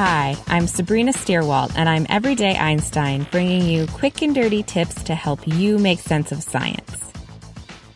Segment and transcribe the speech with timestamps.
[0.00, 5.16] Hi, I'm Sabrina Stierwalt, and I'm Everyday Einstein, bringing you quick and dirty tips to
[5.16, 7.02] help you make sense of science.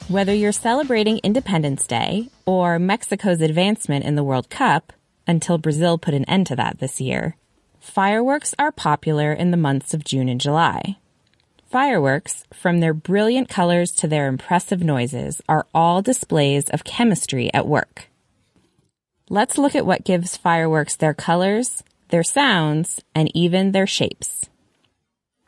[0.09, 4.92] Whether you're celebrating Independence Day or Mexico's advancement in the World Cup,
[5.28, 7.37] until Brazil put an end to that this year,
[7.78, 10.97] fireworks are popular in the months of June and July.
[11.70, 17.69] Fireworks, from their brilliant colors to their impressive noises, are all displays of chemistry at
[17.69, 18.09] work.
[19.31, 24.48] Let's look at what gives fireworks their colors, their sounds, and even their shapes.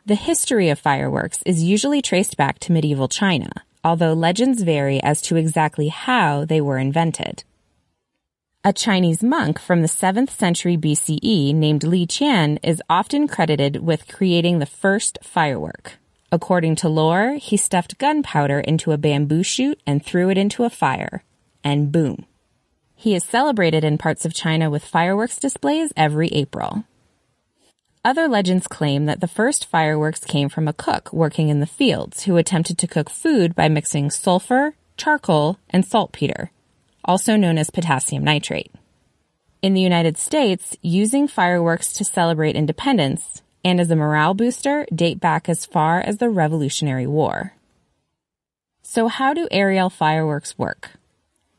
[0.05, 3.51] The history of fireworks is usually traced back to medieval China,
[3.83, 7.43] although legends vary as to exactly how they were invented.
[8.63, 14.07] A Chinese monk from the 7th century BCE named Li Qian is often credited with
[14.07, 15.99] creating the first firework.
[16.31, 20.71] According to lore, he stuffed gunpowder into a bamboo shoot and threw it into a
[20.71, 21.23] fire.
[21.63, 22.25] And boom.
[23.05, 26.85] He is celebrated in parts of China with fireworks displays every April.
[28.03, 32.23] Other legends claim that the first fireworks came from a cook working in the fields
[32.23, 36.49] who attempted to cook food by mixing sulfur, charcoal, and saltpeter,
[37.03, 38.71] also known as potassium nitrate.
[39.61, 45.19] In the United States, using fireworks to celebrate independence and as a morale booster date
[45.19, 47.53] back as far as the Revolutionary War.
[48.81, 50.89] So how do aerial fireworks work?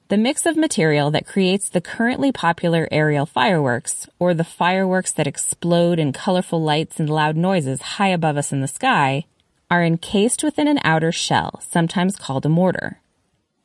[0.09, 5.27] The mix of material that creates the currently popular aerial fireworks, or the fireworks that
[5.27, 9.25] explode in colorful lights and loud noises high above us in the sky,
[9.69, 13.01] are encased within an outer shell, sometimes called a mortar.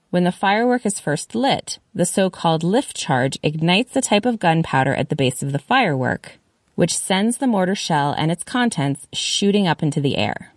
[0.09, 4.95] When the firework is first lit, the so-called lift charge ignites a type of gunpowder
[4.95, 6.39] at the base of the firework,
[6.73, 10.50] which sends the mortar shell and its contents shooting up into the air.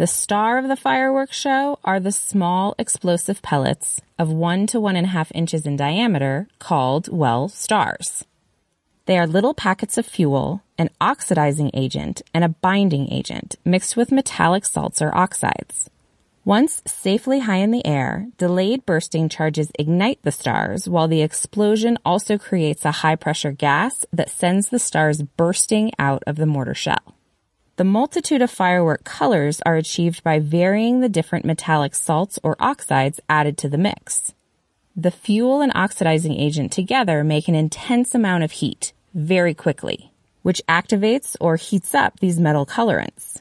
[0.00, 4.96] The star of the fireworks show are the small explosive pellets of one to one
[4.96, 8.24] and a half inches in diameter called, well, stars.
[9.04, 14.10] They are little packets of fuel, an oxidizing agent, and a binding agent mixed with
[14.10, 15.90] metallic salts or oxides.
[16.46, 21.98] Once safely high in the air, delayed bursting charges ignite the stars while the explosion
[22.06, 26.74] also creates a high pressure gas that sends the stars bursting out of the mortar
[26.74, 27.19] shell.
[27.80, 33.20] The multitude of firework colors are achieved by varying the different metallic salts or oxides
[33.26, 34.34] added to the mix.
[34.94, 40.60] The fuel and oxidizing agent together make an intense amount of heat very quickly, which
[40.68, 43.40] activates or heats up these metal colorants.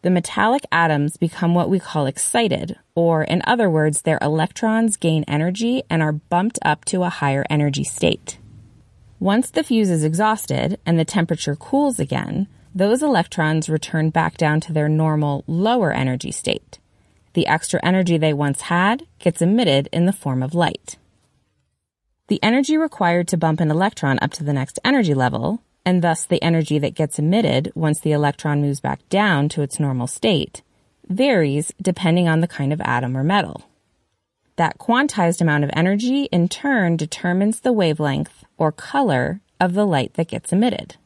[0.00, 5.26] The metallic atoms become what we call excited, or in other words, their electrons gain
[5.28, 8.38] energy and are bumped up to a higher energy state.
[9.20, 14.60] Once the fuse is exhausted and the temperature cools again, those electrons return back down
[14.60, 16.78] to their normal lower energy state.
[17.34, 20.96] The extra energy they once had gets emitted in the form of light.
[22.28, 26.24] The energy required to bump an electron up to the next energy level, and thus
[26.24, 30.62] the energy that gets emitted once the electron moves back down to its normal state,
[31.08, 33.68] varies depending on the kind of atom or metal.
[34.56, 40.14] That quantized amount of energy in turn determines the wavelength or color of the light
[40.14, 40.96] that gets emitted.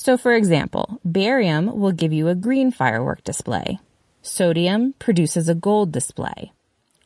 [0.00, 3.80] So for example, barium will give you a green firework display.
[4.22, 6.52] Sodium produces a gold display.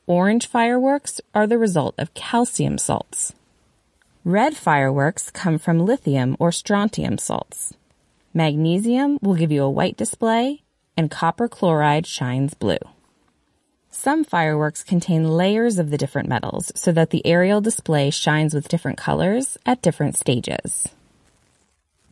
[0.06, 3.32] Orange fireworks are the result of calcium salts.
[4.26, 7.72] Red fireworks come from lithium or strontium salts.
[8.34, 10.62] Magnesium will give you a white display,
[10.94, 12.84] and copper chloride shines blue.
[13.91, 18.68] Some fireworks contain layers of the different metals so that the aerial display shines with
[18.68, 20.89] different colors at different stages.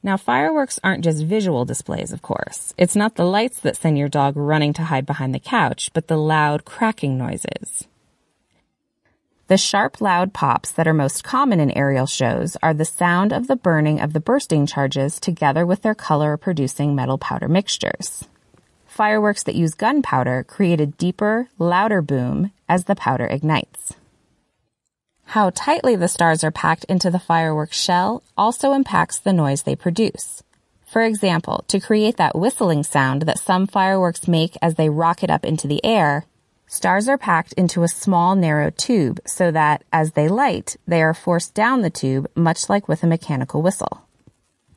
[0.03, 2.73] Now, fireworks aren't just visual displays, of course.
[2.79, 6.09] It's not the lights that send your dog running to hide behind the couch, but
[6.09, 7.87] the loud cracking noises.
[9.49, 13.47] The sharp, loud pops that are most common in aerial shows are the sound of
[13.47, 18.25] the burning of the bursting charges together with their color producing metal powder mixtures.
[18.87, 23.95] Fireworks that use gunpowder create a deeper, louder boom as the powder ignites.
[25.35, 29.77] How tightly the stars are packed into the fireworks shell also impacts the noise they
[29.77, 30.43] produce.
[30.85, 35.45] For example, to create that whistling sound that some fireworks make as they rocket up
[35.45, 36.25] into the air,
[36.67, 41.15] stars are packed into a small narrow tube so that as they light, they are
[41.15, 44.03] forced down the tube much like with a mechanical whistle.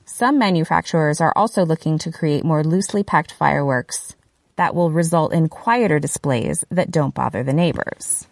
[0.06, 4.16] Some manufacturers are also looking to create more loosely packed fireworks
[4.58, 8.28] that will result in quieter displays that don't bother the neighbors.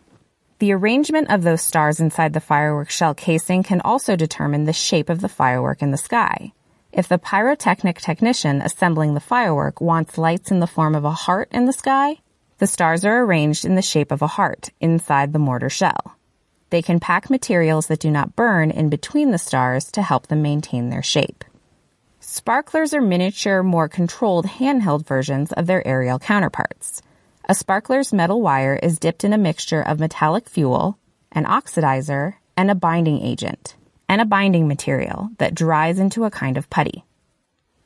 [0.61, 5.09] The arrangement of those stars inside the firework shell casing can also determine the shape
[5.09, 6.53] of the firework in the sky.
[6.91, 11.49] If the pyrotechnic technician assembling the firework wants lights in the form of a heart
[11.51, 12.17] in the sky,
[12.59, 16.15] the stars are arranged in the shape of a heart inside the mortar shell.
[16.69, 20.43] They can pack materials that do not burn in between the stars to help them
[20.43, 21.43] maintain their shape.
[22.19, 27.01] Sparklers are miniature, more controlled handheld versions of their aerial counterparts.
[27.51, 30.97] A sparkler's metal wire is dipped in a mixture of metallic fuel,
[31.33, 33.75] an oxidizer, and a binding agent
[34.07, 37.03] and a binding material that dries into a kind of putty.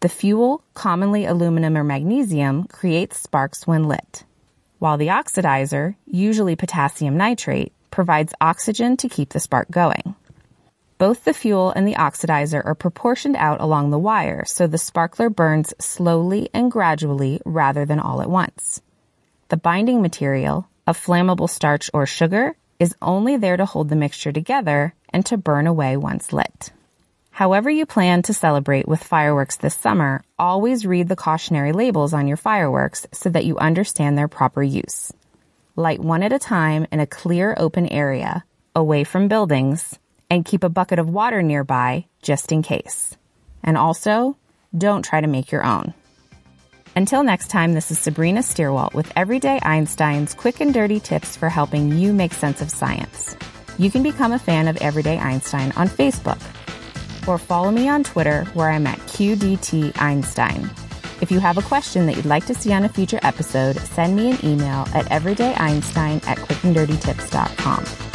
[0.01, 4.23] The fuel, commonly aluminum or magnesium, creates sparks when lit,
[4.77, 10.13] while the oxidizer, usually potassium nitrate, provides oxygen to keep the spark going.
[10.99, 15.31] Both the fuel and the oxidizer are proportioned out along the wire so the sparkler
[15.31, 18.83] burns slowly and gradually rather than all at once.
[19.49, 24.31] The binding material, a flammable starch or sugar, is only there to hold the mixture
[24.31, 26.71] together and to burn away once lit.
[27.29, 32.27] However you plan to celebrate with fireworks this summer, always read the cautionary labels on
[32.27, 35.13] your fireworks so that you understand their proper use.
[35.75, 38.45] Light one at a time in a clear open area,
[38.75, 43.15] away from buildings, and keep a bucket of water nearby just in case.
[43.61, 44.37] And also,
[44.75, 45.93] don't try to make your own.
[46.97, 51.49] Until next time, this is Sabrina Stierwalt with Everyday Einstein's quick and dirty tips for
[51.49, 53.35] helping you make sense of science.
[53.77, 56.41] You can become a fan of Everyday Einstein on Facebook
[57.27, 60.69] or follow me on Twitter where I'm at QDT Einstein.
[61.19, 64.15] If you have a question that you'd like to see on a future episode, send
[64.15, 68.14] me an email at everydayeinstein at quickanddirtytips.com.